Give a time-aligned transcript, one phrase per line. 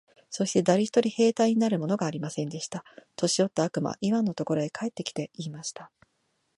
[0.31, 2.83] そして誰一人兵隊になるものがありませんでした。
[3.15, 5.91] 年よった悪魔はイワンのところへ帰って来て、言いました。